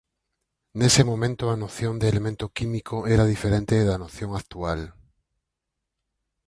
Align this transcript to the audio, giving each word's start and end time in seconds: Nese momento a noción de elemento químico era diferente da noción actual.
Nese 0.79 1.03
momento 1.11 1.43
a 1.47 1.55
noción 1.63 1.95
de 2.01 2.07
elemento 2.13 2.45
químico 2.57 2.95
era 3.15 3.29
diferente 3.33 3.75
da 3.89 3.97
noción 4.03 4.29
actual. 4.41 4.79